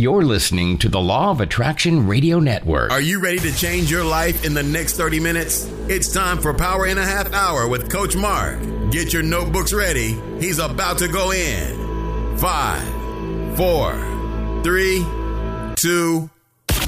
[0.00, 2.90] You're listening to the Law of Attraction Radio Network.
[2.90, 5.66] Are you ready to change your life in the next 30 minutes?
[5.90, 8.58] It's time for Power in a Half Hour with Coach Mark.
[8.90, 10.18] Get your notebooks ready.
[10.38, 12.38] He's about to go in.
[12.38, 12.82] Five,
[13.58, 13.92] four,
[14.64, 15.04] three,
[15.76, 16.30] two,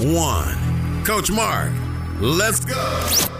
[0.00, 1.04] one.
[1.04, 1.70] Coach Mark,
[2.22, 2.74] let's go.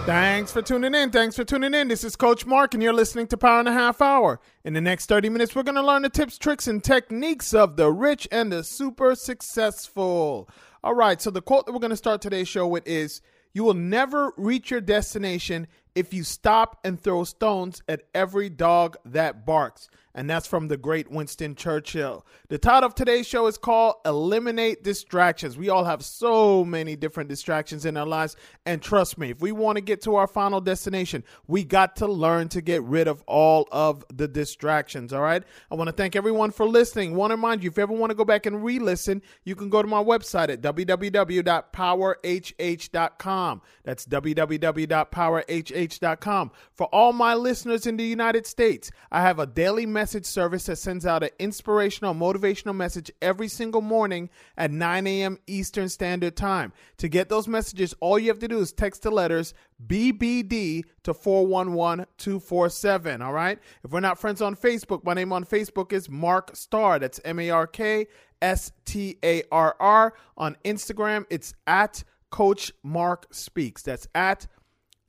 [0.05, 1.09] Thanks for tuning in.
[1.09, 1.87] Thanks for tuning in.
[1.87, 4.41] This is Coach Mark, and you're listening to Power and a Half Hour.
[4.65, 7.77] In the next 30 minutes, we're going to learn the tips, tricks, and techniques of
[7.77, 10.49] the rich and the super successful.
[10.83, 13.21] All right, so the quote that we're going to start today's show with is
[13.53, 18.97] You will never reach your destination if you stop and throw stones at every dog
[19.05, 22.23] that barks and that's from the great Winston Churchill.
[22.49, 25.57] The title of today's show is called Eliminate Distractions.
[25.57, 29.51] We all have so many different distractions in our lives, and trust me, if we
[29.51, 33.23] want to get to our final destination, we got to learn to get rid of
[33.25, 35.43] all of the distractions, all right?
[35.71, 37.15] I want to thank everyone for listening.
[37.15, 39.55] Want to remind you, if you ever want to go back and re listen, you
[39.55, 43.61] can go to my website at www.powerhh.com.
[43.83, 46.51] That's www.powerhh.com.
[46.73, 50.65] For all my listeners in the United States, I have a daily message message service
[50.65, 55.39] that sends out an inspirational, motivational message every single morning at 9 a.m.
[55.47, 56.73] Eastern Standard Time.
[56.97, 59.53] To get those messages, all you have to do is text the letters
[59.87, 63.21] BBD to 411247.
[63.21, 63.59] All right.
[63.85, 66.99] If we're not friends on Facebook, my name on Facebook is Mark Starr.
[66.99, 68.07] That's M A R K
[68.41, 70.15] S T A R R.
[70.35, 73.83] On Instagram, it's at Coach Mark Speaks.
[73.83, 74.47] That's at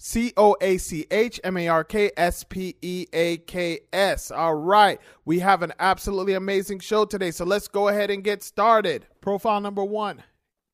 [0.06, 4.30] C O A C H M A R K S P E A K S.
[4.30, 5.00] All right.
[5.24, 7.30] We have an absolutely amazing show today.
[7.30, 9.06] So let's go ahead and get started.
[9.22, 10.22] Profile number one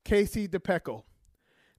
[0.05, 1.07] Casey De Pecol.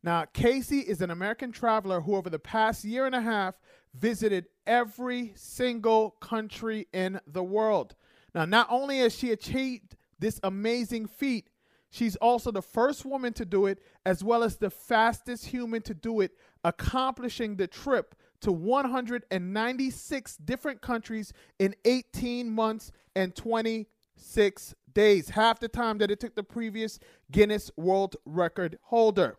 [0.01, 3.55] Now, Casey is an American traveler who, over the past year and a half,
[3.93, 7.95] visited every single country in the world.
[8.33, 11.49] Now, not only has she achieved this amazing feat,
[11.91, 15.93] she's also the first woman to do it, as well as the fastest human to
[15.93, 16.31] do it
[16.63, 25.67] accomplishing the trip to 196 different countries in 18 months and 26 days, half the
[25.67, 26.99] time that it took the previous
[27.31, 29.37] Guinness World Record holder.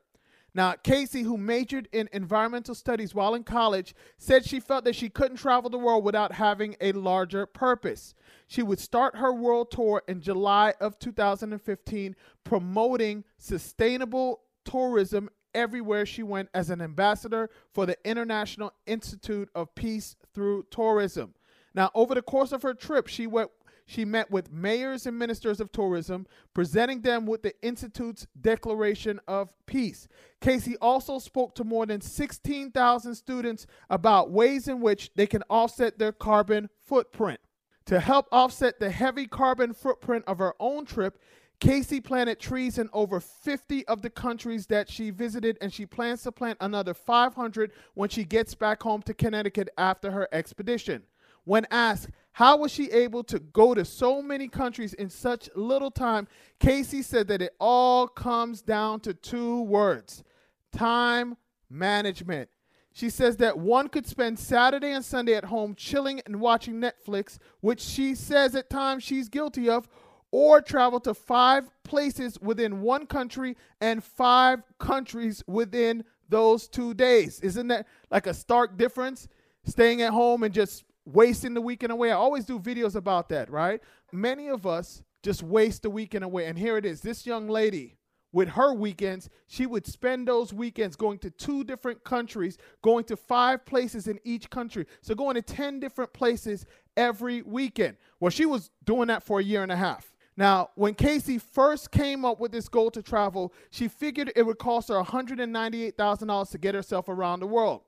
[0.55, 5.09] Now, Casey, who majored in environmental studies while in college, said she felt that she
[5.09, 8.15] couldn't travel the world without having a larger purpose.
[8.47, 16.23] She would start her world tour in July of 2015, promoting sustainable tourism everywhere she
[16.23, 21.35] went as an ambassador for the International Institute of Peace through Tourism.
[21.75, 23.51] Now, over the course of her trip, she went
[23.93, 29.53] she met with mayors and ministers of tourism, presenting them with the Institute's Declaration of
[29.67, 30.09] Peace.
[30.41, 35.99] Casey also spoke to more than 16,000 students about ways in which they can offset
[35.99, 37.41] their carbon footprint.
[37.87, 41.19] To help offset the heavy carbon footprint of her own trip,
[41.61, 46.23] Casey planted trees in over 50 of the countries that she visited, and she plans
[46.23, 51.03] to plant another 500 when she gets back home to Connecticut after her expedition.
[51.45, 55.91] When asked how was she able to go to so many countries in such little
[55.91, 56.27] time,
[56.59, 60.25] Casey said that it all comes down to two words
[60.73, 61.37] time
[61.69, 62.49] management.
[62.95, 67.39] She says that one could spend Saturday and Sunday at home chilling and watching Netflix,
[67.61, 69.89] which she says at times she's guilty of,
[70.31, 77.41] or travel to five places within one country and five countries within those two days.
[77.41, 79.29] Isn't that like a stark difference?
[79.65, 82.11] Staying at home and just wasting the weekend away.
[82.11, 83.81] I always do videos about that, right?
[84.13, 86.47] Many of us just waste the weekend away.
[86.47, 87.97] And here it is this young lady
[88.33, 93.17] with her weekends, she would spend those weekends going to two different countries, going to
[93.17, 94.87] five places in each country.
[95.03, 96.65] So going to 10 different places
[96.97, 97.99] every weekend.
[98.21, 100.13] Well, she was doing that for a year and a half.
[100.35, 104.59] Now, when Casey first came up with this goal to travel, she figured it would
[104.59, 107.83] cost her $198,000 to get herself around the world.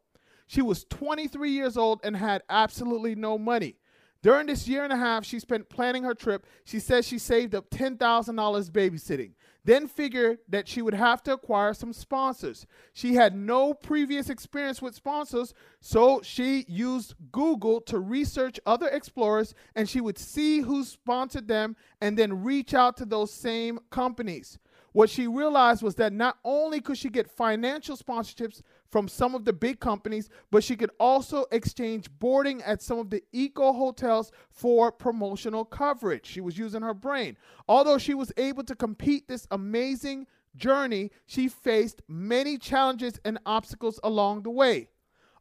[0.46, 3.76] She was 23 years old and had absolutely no money.
[4.22, 7.54] During this year and a half she spent planning her trip, she says she saved
[7.54, 9.32] up $10,000 babysitting
[9.64, 12.66] then figured that she would have to acquire some sponsors.
[12.92, 19.54] She had no previous experience with sponsors, so she used Google to research other explorers
[19.74, 24.58] and she would see who sponsored them and then reach out to those same companies.
[24.92, 29.44] What she realized was that not only could she get financial sponsorships from some of
[29.44, 34.30] the big companies, but she could also exchange boarding at some of the eco hotels
[34.50, 36.26] for promotional coverage.
[36.26, 37.36] She was using her brain.
[37.68, 40.26] Although she was able to compete this amazing
[40.56, 44.88] journey, she faced many challenges and obstacles along the way.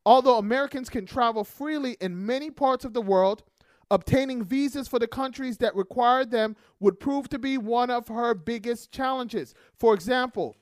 [0.06, 3.44] Although Americans can travel freely in many parts of the world,
[3.90, 8.34] obtaining visas for the countries that require them would prove to be one of her
[8.34, 9.54] biggest challenges.
[9.76, 10.56] For example,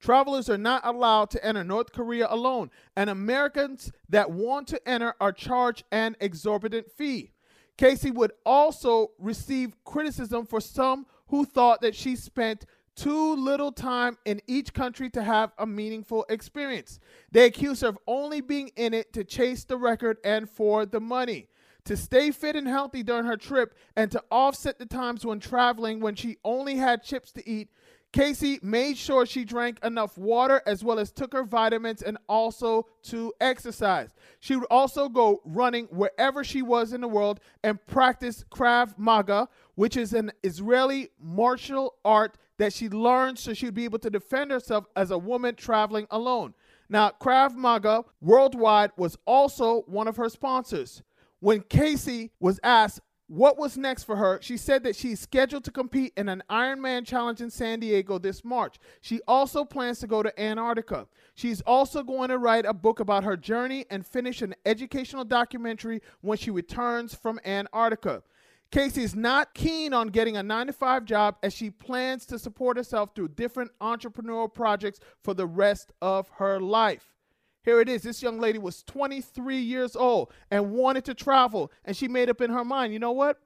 [0.00, 5.14] Travelers are not allowed to enter North Korea alone, and Americans that want to enter
[5.20, 7.32] are charged an exorbitant fee.
[7.76, 12.66] Casey would also receive criticism for some who thought that she spent
[12.96, 16.98] too little time in each country to have a meaningful experience.
[17.30, 21.00] They accuse her of only being in it to chase the record and for the
[21.00, 21.48] money.
[21.86, 26.00] To stay fit and healthy during her trip and to offset the times when traveling
[26.00, 27.70] when she only had chips to eat,
[28.12, 32.86] Casey made sure she drank enough water as well as took her vitamins and also
[33.04, 34.10] to exercise.
[34.40, 39.48] She would also go running wherever she was in the world and practice Krav Maga,
[39.76, 44.50] which is an Israeli martial art that she learned so she'd be able to defend
[44.50, 46.54] herself as a woman traveling alone.
[46.88, 51.02] Now, Krav Maga Worldwide was also one of her sponsors.
[51.38, 55.70] When Casey was asked what was next for her, she said that she's scheduled to
[55.70, 58.80] compete in an Ironman challenge in San Diego this March.
[59.00, 61.06] She also plans to go to Antarctica.
[61.36, 66.02] She's also going to write a book about her journey and finish an educational documentary
[66.22, 68.24] when she returns from Antarctica.
[68.72, 72.36] Casey is not keen on getting a 9 to 5 job as she plans to
[72.36, 77.14] support herself through different entrepreneurial projects for the rest of her life.
[77.62, 78.02] Here it is.
[78.02, 82.40] This young lady was 23 years old and wanted to travel, and she made up
[82.40, 83.38] in her mind, you know what?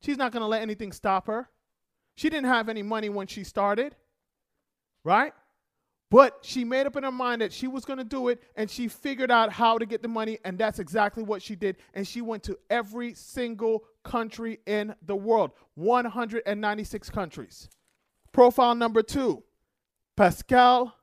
[0.00, 1.48] She's not going to let anything stop her.
[2.16, 3.94] She didn't have any money when she started,
[5.04, 5.32] right?
[6.10, 8.70] But she made up in her mind that she was going to do it, and
[8.70, 11.76] she figured out how to get the money, and that's exactly what she did.
[11.94, 17.68] And she went to every single country in the world 196 countries.
[18.32, 19.42] Profile number two
[20.16, 20.94] Pascal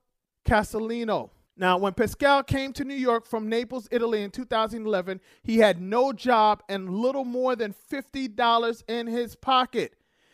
[0.46, 1.30] Castellino.
[1.56, 6.12] Now, when Pascal came to New York from Naples, Italy in 2011, he had no
[6.12, 9.94] job and little more than $50 in his pocket.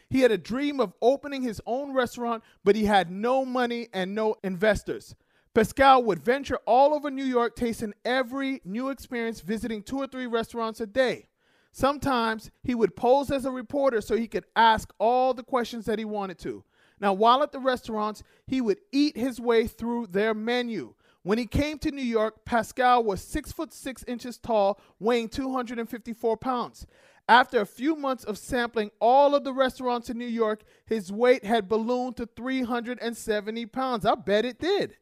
[0.10, 4.16] He had a dream of opening his own restaurant, but he had no money and
[4.16, 5.14] no investors.
[5.54, 10.26] Pascal would venture all over New York, tasting every new experience, visiting two or three
[10.26, 11.28] restaurants a day.
[11.72, 16.00] Sometimes he would pose as a reporter so he could ask all the questions that
[16.00, 16.64] he wanted to.
[17.00, 20.96] Now, while at the restaurants, he would eat his way through their menu.
[21.24, 26.38] When he came to New York, Pascal was six foot six inches tall, weighing 254
[26.38, 26.88] pounds.
[27.28, 31.46] After a few months of sampling all of the restaurants in New York, his weight
[31.46, 34.06] had ballooned to 370 pounds.
[34.06, 34.98] I bet it did.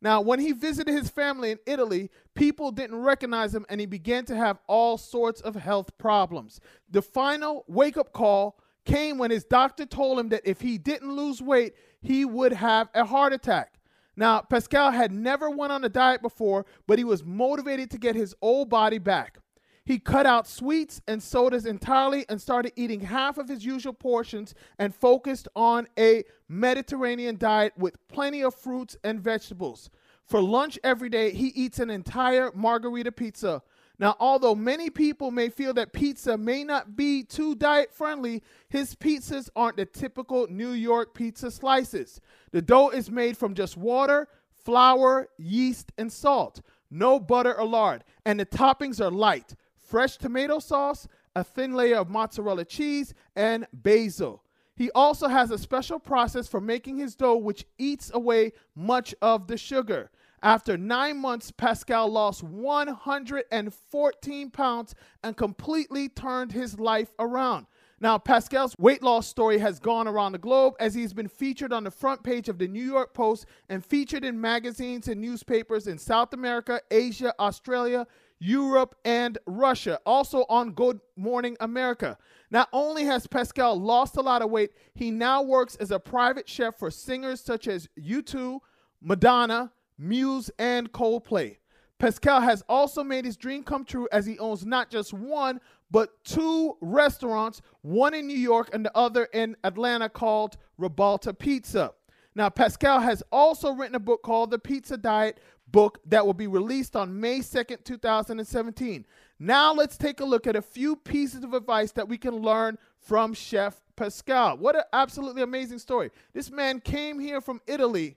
[0.00, 4.24] Now, when he visited his family in Italy, people didn't recognize him and he began
[4.26, 6.60] to have all sorts of health problems.
[6.90, 11.14] The final wake up call came when his doctor told him that if he didn't
[11.14, 13.78] lose weight, he would have a heart attack.
[14.16, 18.14] Now, Pascal had never went on a diet before, but he was motivated to get
[18.14, 19.38] his old body back.
[19.84, 24.54] He cut out sweets and sodas entirely and started eating half of his usual portions
[24.78, 29.90] and focused on a Mediterranean diet with plenty of fruits and vegetables.
[30.24, 33.62] For lunch every day, he eats an entire margherita pizza.
[34.02, 38.96] Now, although many people may feel that pizza may not be too diet friendly, his
[38.96, 42.20] pizzas aren't the typical New York pizza slices.
[42.50, 46.62] The dough is made from just water, flour, yeast, and salt.
[46.90, 48.02] No butter or lard.
[48.26, 51.06] And the toppings are light fresh tomato sauce,
[51.36, 54.42] a thin layer of mozzarella cheese, and basil.
[54.74, 59.46] He also has a special process for making his dough, which eats away much of
[59.46, 60.10] the sugar.
[60.42, 67.66] After nine months, Pascal lost 114 pounds and completely turned his life around.
[68.00, 71.84] Now, Pascal's weight loss story has gone around the globe as he's been featured on
[71.84, 75.98] the front page of the New York Post and featured in magazines and newspapers in
[75.98, 78.04] South America, Asia, Australia,
[78.40, 80.00] Europe, and Russia.
[80.04, 82.18] Also on Good Morning America.
[82.50, 86.48] Not only has Pascal lost a lot of weight, he now works as a private
[86.48, 88.58] chef for singers such as U2,
[89.00, 91.58] Madonna, Muse, and Coldplay.
[91.98, 96.24] Pascal has also made his dream come true as he owns not just one, but
[96.24, 101.92] two restaurants, one in New York and the other in Atlanta called Ribalta Pizza.
[102.34, 106.46] Now, Pascal has also written a book called The Pizza Diet book that will be
[106.46, 109.06] released on May 2nd, 2017.
[109.38, 112.78] Now, let's take a look at a few pieces of advice that we can learn
[112.98, 114.56] from Chef Pascal.
[114.56, 116.10] What an absolutely amazing story.
[116.32, 118.16] This man came here from Italy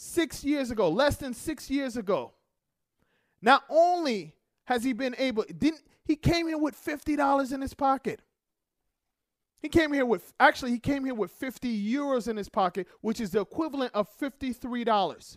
[0.00, 2.32] six years ago, less than six years ago.
[3.42, 4.32] Not only
[4.66, 8.22] has he been able, didn't he came here with $50 in his pocket.
[9.60, 13.20] He came here with actually he came here with 50 euros in his pocket, which
[13.20, 15.36] is the equivalent of $53.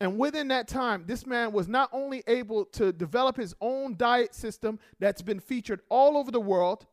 [0.00, 4.32] And within that time, this man was not only able to develop his own diet
[4.32, 6.86] system that's been featured all over the world,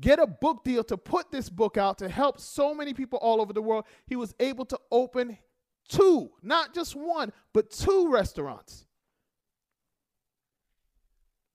[0.00, 3.40] get a book deal to put this book out to help so many people all
[3.40, 5.38] over the world, he was able to open
[5.88, 8.86] two, not just one, but two restaurants.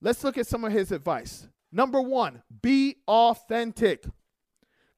[0.00, 1.48] Let's look at some of his advice.
[1.72, 4.04] Number one, be authentic.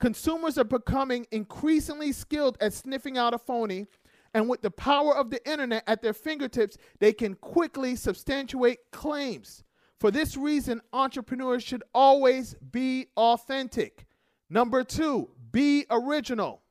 [0.01, 3.87] Consumers are becoming increasingly skilled at sniffing out a phony
[4.35, 9.65] and with the power of the internet at their fingertips, they can quickly substantiate claims.
[9.99, 14.07] For this reason, entrepreneurs should always be authentic.
[14.49, 16.63] Number two, be original.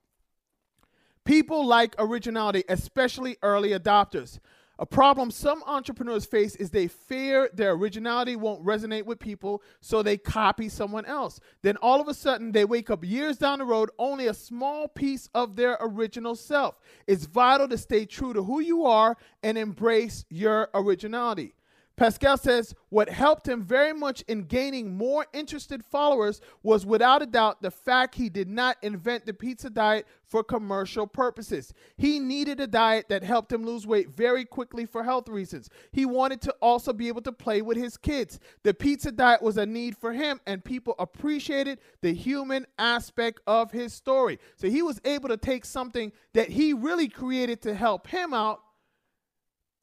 [1.25, 4.39] People like originality, especially early adopters.
[4.79, 10.01] A problem some entrepreneurs face is they fear their originality won't resonate with people, so
[10.01, 11.39] they copy someone else.
[11.63, 14.87] Then all of a sudden, they wake up years down the road, only a small
[14.87, 16.79] piece of their original self.
[17.07, 21.55] It's vital to stay true to who you are and embrace your originality.
[21.97, 27.25] Pascal says what helped him very much in gaining more interested followers was without a
[27.25, 31.73] doubt the fact he did not invent the pizza diet for commercial purposes.
[31.97, 35.71] He needed a diet that helped him lose weight very quickly for health reasons.
[35.91, 38.39] He wanted to also be able to play with his kids.
[38.61, 43.71] The pizza diet was a need for him, and people appreciated the human aspect of
[43.71, 44.37] his story.
[44.55, 48.61] So he was able to take something that he really created to help him out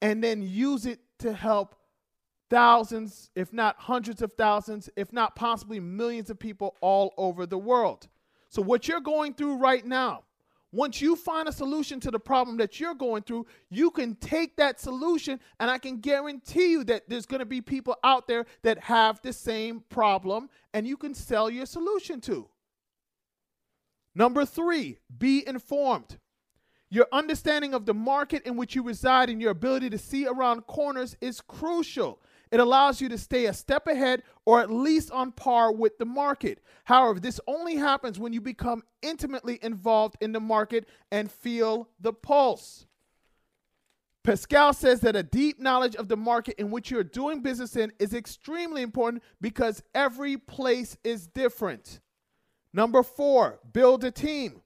[0.01, 1.75] and then use it to help
[2.49, 7.57] thousands, if not hundreds of thousands, if not possibly millions of people all over the
[7.57, 8.07] world.
[8.49, 10.23] So, what you're going through right now,
[10.71, 14.57] once you find a solution to the problem that you're going through, you can take
[14.57, 18.45] that solution, and I can guarantee you that there's going to be people out there
[18.63, 22.49] that have the same problem, and you can sell your solution to.
[24.15, 26.17] Number three, be informed.
[26.89, 30.67] Your understanding of the market in which you reside and your ability to see around
[30.67, 32.19] corners is crucial.
[32.51, 36.05] It allows you to stay a step ahead or at least on par with the
[36.05, 36.61] market.
[36.83, 42.13] However, this only happens when you become intimately involved in the market and feel the
[42.13, 42.85] pulse.
[44.23, 47.93] Pascal says that a deep knowledge of the market in which you're doing business in
[47.99, 51.99] is extremely important because every place is different.
[52.73, 54.61] Number four, build a team.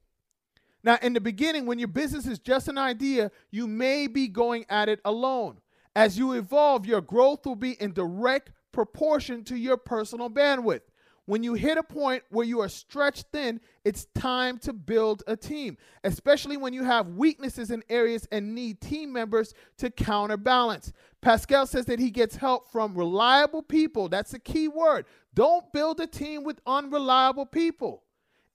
[0.81, 4.65] Now, in the beginning, when your business is just an idea, you may be going
[4.69, 5.59] at it alone.
[5.95, 10.81] As you evolve, your growth will be in direct proportion to your personal bandwidth.
[11.25, 15.37] When you hit a point where you are stretched thin, it's time to build a
[15.37, 20.91] team, especially when you have weaknesses in areas and need team members to counterbalance.
[21.21, 24.09] Pascal says that he gets help from reliable people.
[24.09, 25.05] That's a key word.
[25.35, 28.01] Don't build a team with unreliable people.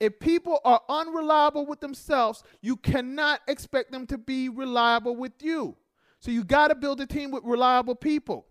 [0.00, 5.76] If people are unreliable with themselves, you cannot expect them to be reliable with you.
[6.24, 8.46] So you got to build a team with reliable people.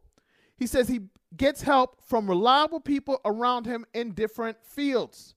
[0.58, 5.34] He says he gets help from reliable people around him in different fields.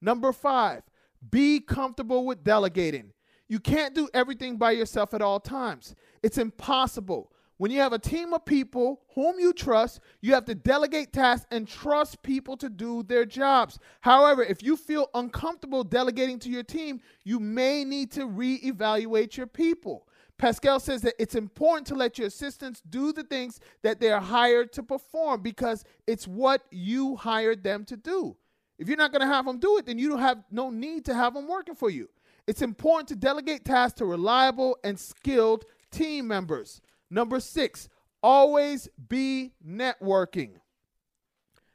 [0.00, 0.84] Number five,
[1.32, 3.10] be comfortable with delegating.
[3.48, 5.96] You can't do everything by yourself at all times.
[6.22, 7.32] It's impossible.
[7.56, 11.48] When you have a team of people whom you trust, you have to delegate tasks
[11.50, 13.80] and trust people to do their jobs.
[14.00, 19.48] However, if you feel uncomfortable delegating to your team, you may need to reevaluate your
[19.48, 20.06] people.
[20.40, 24.72] Pascal says that it's important to let your assistants do the things that they're hired
[24.72, 28.34] to perform because it's what you hired them to do.
[28.78, 31.04] If you're not going to have them do it, then you don't have no need
[31.04, 32.08] to have them working for you.
[32.46, 36.80] It's important to delegate tasks to reliable and skilled team members.
[37.10, 37.90] Number six,
[38.22, 40.52] always be networking.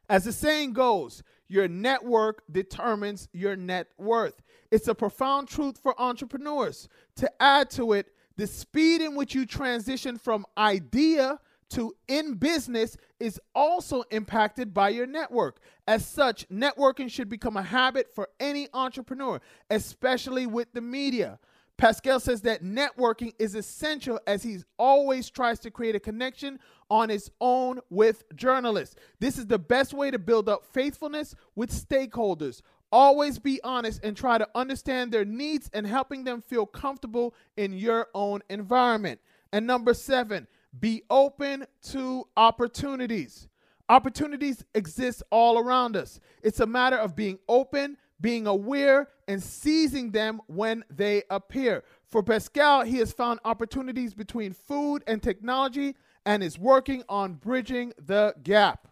[0.10, 4.42] As the saying goes, your network determines your net worth.
[4.72, 6.90] It's a profound truth for entrepreneurs.
[7.18, 11.40] To add to it, the speed in which you transition from idea
[11.70, 15.60] to in business is also impacted by your network.
[15.88, 21.40] As such, networking should become a habit for any entrepreneur, especially with the media.
[21.78, 26.58] Pascal says that networking is essential as he always tries to create a connection
[26.90, 28.96] on his own with journalists.
[29.20, 32.62] This is the best way to build up faithfulness with stakeholders.
[32.96, 37.74] Always be honest and try to understand their needs and helping them feel comfortable in
[37.74, 39.20] your own environment.
[39.52, 40.48] And number seven,
[40.80, 43.50] be open to opportunities.
[43.90, 46.22] Opportunities exist all around us.
[46.42, 51.84] It's a matter of being open, being aware, and seizing them when they appear.
[52.08, 57.92] For Pascal, he has found opportunities between food and technology and is working on bridging
[58.02, 58.88] the gap.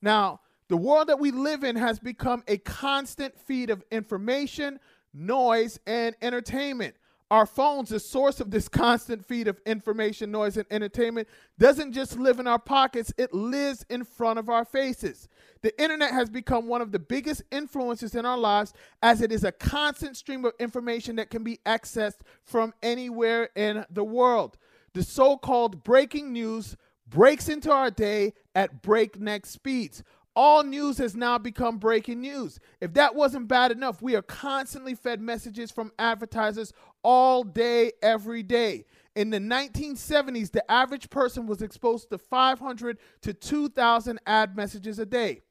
[0.00, 0.38] Now,
[0.70, 4.78] the world that we live in has become a constant feed of information,
[5.12, 6.94] noise, and entertainment.
[7.28, 11.26] Our phones, the source of this constant feed of information, noise, and entertainment,
[11.58, 15.26] doesn't just live in our pockets, it lives in front of our faces.
[15.62, 18.72] The internet has become one of the biggest influences in our lives
[19.02, 23.84] as it is a constant stream of information that can be accessed from anywhere in
[23.90, 24.56] the world.
[24.94, 26.76] The so called breaking news
[27.08, 30.04] breaks into our day at breakneck speeds.
[30.42, 32.58] All news has now become breaking news.
[32.80, 38.42] If that wasn't bad enough, we are constantly fed messages from advertisers all day, every
[38.42, 38.86] day.
[39.14, 45.04] In the 1970s, the average person was exposed to 500 to 2,000 ad messages a
[45.04, 45.42] day.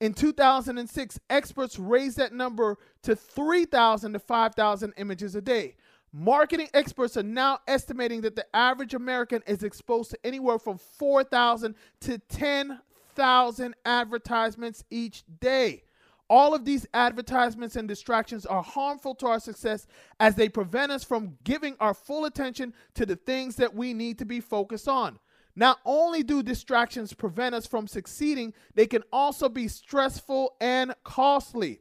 [0.00, 5.76] In 2006, experts raised that number to 3,000 to 5,000 images a day.
[6.12, 11.76] Marketing experts are now estimating that the average American is exposed to anywhere from 4,000
[12.00, 12.80] to 10,000
[13.14, 15.84] thousand advertisements each day.
[16.30, 19.86] All of these advertisements and distractions are harmful to our success
[20.18, 24.18] as they prevent us from giving our full attention to the things that we need
[24.18, 25.18] to be focused on.
[25.54, 31.80] Not only do distractions prevent us from succeeding, they can also be stressful and costly.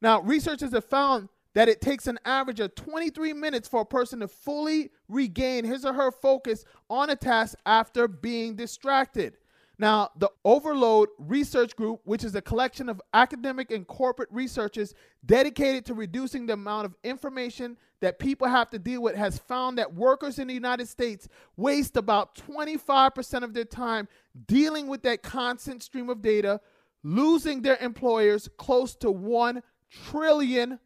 [0.00, 4.20] Now, researchers have found that it takes an average of 23 minutes for a person
[4.20, 9.36] to fully regain his or her focus on a task after being distracted.
[9.80, 14.92] Now, the Overload Research Group, which is a collection of academic and corporate researchers
[15.24, 19.78] dedicated to reducing the amount of information that people have to deal with, has found
[19.78, 24.06] that workers in the United States waste about 25% of their time
[24.46, 26.60] dealing with that constant stream of data,
[27.02, 29.62] losing their employers close to $1
[30.10, 30.78] trillion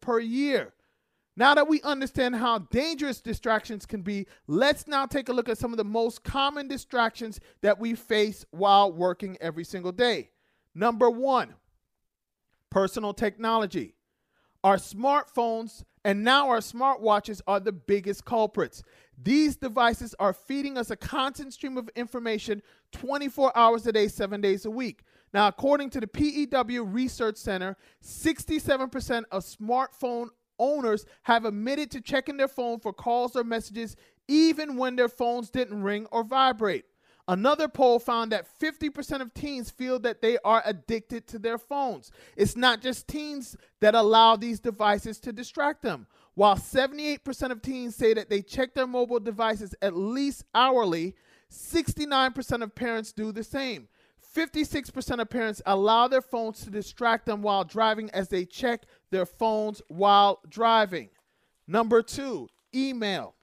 [0.00, 0.72] per year.
[1.36, 5.56] Now that we understand how dangerous distractions can be, let's now take a look at
[5.58, 10.30] some of the most common distractions that we face while working every single day.
[10.74, 11.54] Number one,
[12.70, 13.94] personal technology.
[14.62, 18.82] Our smartphones and now our smartwatches are the biggest culprits.
[19.20, 24.40] These devices are feeding us a constant stream of information 24 hours a day, seven
[24.40, 25.02] days a week.
[25.32, 30.28] Now, according to the PEW Research Center, 67% of smartphone
[30.62, 33.96] owners have admitted to checking their phone for calls or messages
[34.28, 36.84] even when their phones didn't ring or vibrate.
[37.28, 42.10] Another poll found that 50% of teens feel that they are addicted to their phones.
[42.36, 46.06] It's not just teens that allow these devices to distract them.
[46.34, 51.14] While 78% of teens say that they check their mobile devices at least hourly,
[51.50, 53.88] 69% of parents do the same.
[54.34, 59.26] 56% of parents allow their phones to distract them while driving as they check their
[59.26, 61.10] phones while driving.
[61.68, 63.36] Number two, email.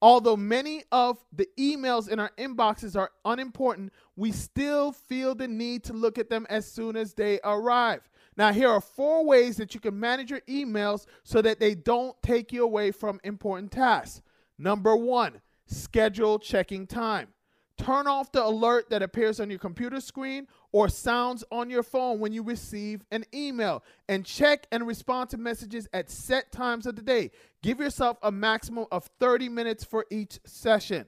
[0.00, 5.82] Although many of the emails in our inboxes are unimportant, we still feel the need
[5.84, 8.08] to look at them as soon as they arrive.
[8.36, 12.14] Now, here are four ways that you can manage your emails so that they don't
[12.22, 14.22] take you away from important tasks.
[14.56, 17.28] Number one, schedule checking time.
[17.76, 22.20] Turn off the alert that appears on your computer screen or sounds on your phone
[22.20, 26.96] when you receive an email and check and respond to messages at set times of
[26.96, 27.30] the day.
[27.62, 31.06] Give yourself a maximum of 30 minutes for each session.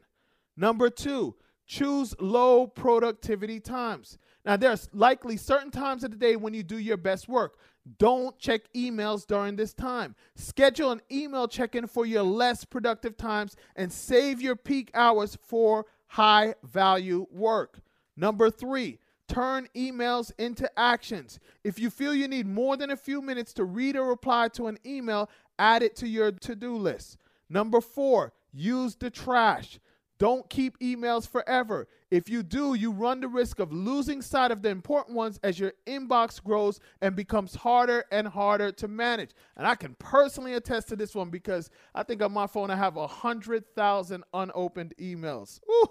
[0.57, 1.35] Number two,
[1.67, 4.19] choose low productivity times.
[4.45, 7.59] Now, there's likely certain times of the day when you do your best work.
[7.99, 10.15] Don't check emails during this time.
[10.35, 15.37] Schedule an email check in for your less productive times and save your peak hours
[15.43, 17.81] for high value work.
[18.17, 18.99] Number three,
[19.31, 21.39] turn emails into actions.
[21.63, 24.67] If you feel you need more than a few minutes to read or reply to
[24.67, 27.17] an email, add it to your to do list.
[27.49, 29.79] Number four, use the trash.
[30.19, 31.87] Don't keep emails forever.
[32.11, 35.59] If you do, you run the risk of losing sight of the important ones as
[35.59, 39.31] your inbox grows and becomes harder and harder to manage.
[39.57, 42.77] And I can personally attest to this one because I think on my phone I
[42.77, 45.61] have a 100,000 unopened emails.
[45.67, 45.85] Woo!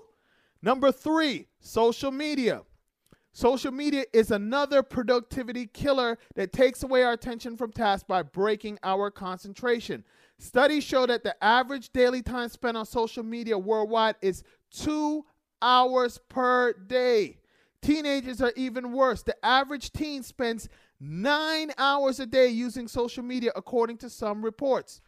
[0.61, 2.63] Number three, social media.
[3.39, 8.77] Social media is another productivity killer that takes away our attention from tasks by breaking
[8.83, 10.03] our concentration.
[10.39, 15.23] Studies show that the average daily time spent on social media worldwide is two
[15.61, 17.37] hours per day.
[17.81, 19.23] Teenagers are even worse.
[19.23, 20.67] The average teen spends
[20.99, 24.99] nine hours a day using social media, according to some reports.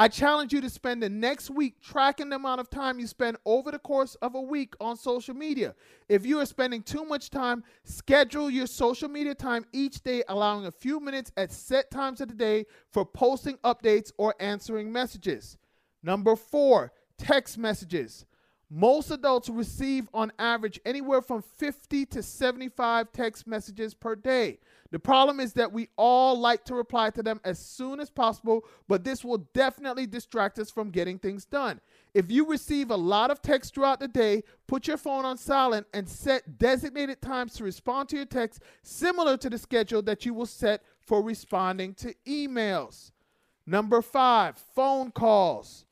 [0.00, 3.36] I challenge you to spend the next week tracking the amount of time you spend
[3.44, 5.74] over the course of a week on social media.
[6.08, 10.66] If you are spending too much time, schedule your social media time each day, allowing
[10.66, 15.58] a few minutes at set times of the day for posting updates or answering messages.
[16.04, 18.24] Number four, text messages.
[18.70, 24.58] Most adults receive on average anywhere from 50 to 75 text messages per day.
[24.90, 28.66] The problem is that we all like to reply to them as soon as possible,
[28.86, 31.80] but this will definitely distract us from getting things done.
[32.12, 35.86] If you receive a lot of texts throughout the day, put your phone on silent
[35.94, 40.34] and set designated times to respond to your texts, similar to the schedule that you
[40.34, 43.12] will set for responding to emails.
[43.66, 45.86] Number five, phone calls.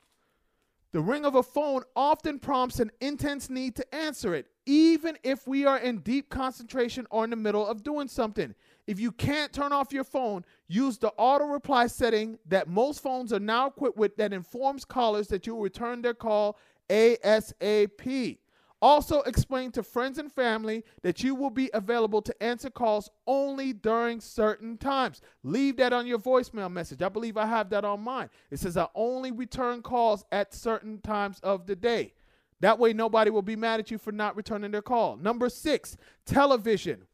[0.96, 5.46] The ring of a phone often prompts an intense need to answer it, even if
[5.46, 8.54] we are in deep concentration or in the middle of doing something.
[8.86, 13.30] If you can't turn off your phone, use the auto reply setting that most phones
[13.30, 16.56] are now equipped with that informs callers that you will return their call
[16.88, 18.38] ASAP.
[18.86, 23.72] Also, explain to friends and family that you will be available to answer calls only
[23.72, 25.20] during certain times.
[25.42, 27.02] Leave that on your voicemail message.
[27.02, 28.30] I believe I have that on mine.
[28.48, 32.14] It says I only return calls at certain times of the day.
[32.60, 35.16] That way, nobody will be mad at you for not returning their call.
[35.16, 37.08] Number six, television.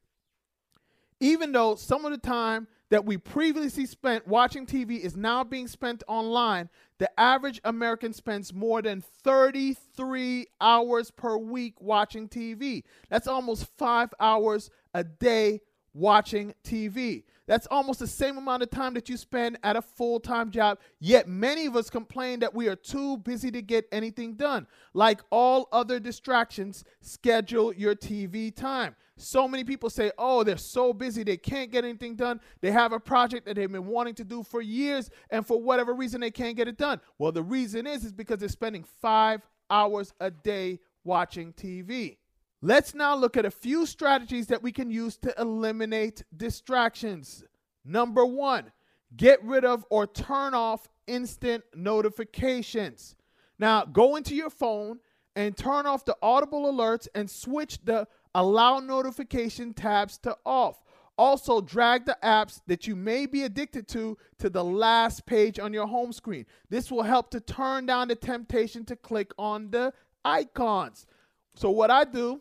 [1.20, 5.68] Even though some of the time that we previously spent watching TV is now being
[5.68, 6.68] spent online,
[7.02, 12.84] the average American spends more than 33 hours per week watching TV.
[13.10, 15.62] That's almost five hours a day
[15.92, 17.24] watching TV.
[17.46, 20.78] That's almost the same amount of time that you spend at a full time job.
[21.00, 24.66] Yet many of us complain that we are too busy to get anything done.
[24.94, 28.94] Like all other distractions, schedule your TV time.
[29.16, 32.40] So many people say, oh, they're so busy, they can't get anything done.
[32.60, 35.94] They have a project that they've been wanting to do for years, and for whatever
[35.94, 37.00] reason, they can't get it done.
[37.18, 42.16] Well, the reason is, is because they're spending five hours a day watching TV.
[42.64, 47.42] Let's now look at a few strategies that we can use to eliminate distractions.
[47.84, 48.70] Number one,
[49.16, 53.16] get rid of or turn off instant notifications.
[53.58, 55.00] Now, go into your phone
[55.34, 60.84] and turn off the audible alerts and switch the allow notification tabs to off.
[61.18, 65.72] Also, drag the apps that you may be addicted to to the last page on
[65.72, 66.46] your home screen.
[66.70, 69.92] This will help to turn down the temptation to click on the
[70.24, 71.06] icons.
[71.54, 72.40] So, what I do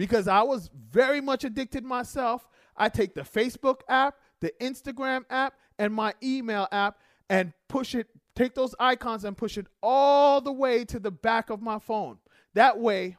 [0.00, 2.48] because I was very much addicted myself.
[2.74, 8.06] I take the Facebook app, the Instagram app, and my email app and push it,
[8.34, 12.16] take those icons and push it all the way to the back of my phone.
[12.54, 13.18] That way,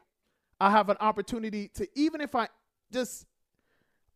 [0.60, 2.48] I have an opportunity to, even if I
[2.92, 3.26] just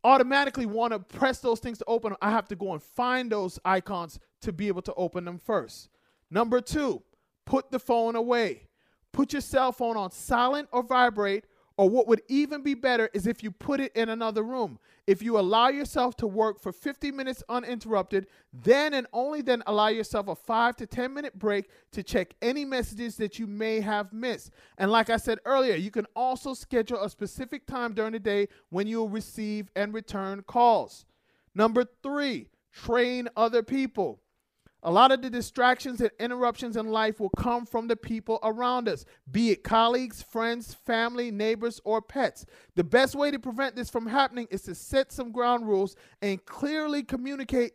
[0.03, 3.57] automatically want to press those things to open, I have to go and find those
[3.63, 5.87] icons to be able to open them first.
[6.29, 7.01] Number two,
[7.45, 8.67] put the phone away.
[9.13, 11.45] Put your cell phone on silent or vibrate
[11.77, 14.79] or what would even be better is if you put it in another room.
[15.05, 19.87] If you allow yourself to work for 50 minutes uninterrupted, then and only then allow
[19.87, 24.11] yourself a 5 to 10 minute break to check any messages that you may have
[24.11, 24.51] missed.
[24.79, 28.47] And like I said earlier, you can also schedule a specific time during the day
[28.69, 31.05] when you'll receive and return calls.
[31.53, 34.19] Number 3, train other people.
[34.83, 38.87] A lot of the distractions and interruptions in life will come from the people around
[38.87, 42.45] us, be it colleagues, friends, family, neighbors, or pets.
[42.75, 46.45] The best way to prevent this from happening is to set some ground rules and
[46.45, 47.73] clearly communicate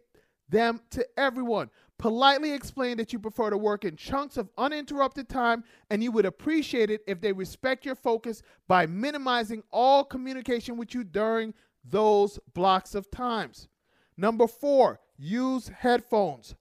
[0.48, 1.70] them to everyone.
[1.98, 6.24] Politely explain that you prefer to work in chunks of uninterrupted time and you would
[6.26, 12.38] appreciate it if they respect your focus by minimizing all communication with you during those
[12.54, 13.68] blocks of times.
[14.16, 16.54] Number four, use headphones.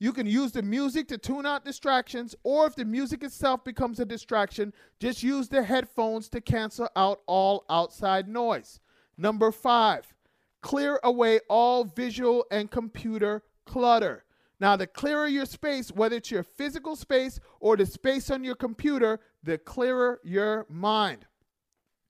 [0.00, 3.98] You can use the music to tune out distractions, or if the music itself becomes
[3.98, 8.78] a distraction, just use the headphones to cancel out all outside noise.
[9.16, 10.14] Number five,
[10.62, 14.24] clear away all visual and computer clutter.
[14.60, 18.56] Now, the clearer your space, whether it's your physical space or the space on your
[18.56, 21.26] computer, the clearer your mind.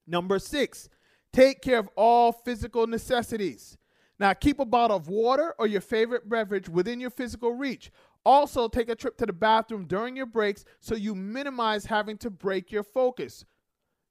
[0.07, 0.88] Number six,
[1.33, 3.77] take care of all physical necessities.
[4.18, 7.90] Now, keep a bottle of water or your favorite beverage within your physical reach.
[8.24, 12.31] Also, take a trip to the bathroom during your breaks so you minimize having to
[12.31, 13.44] break your focus.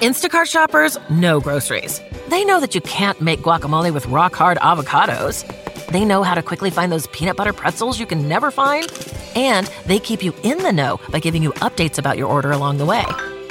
[0.01, 2.01] Instacart shoppers know groceries.
[2.31, 5.45] They know that you can't make guacamole with rock hard avocados.
[5.89, 8.91] They know how to quickly find those peanut butter pretzels you can never find.
[9.37, 12.79] And they keep you in the know by giving you updates about your order along
[12.79, 13.05] the way.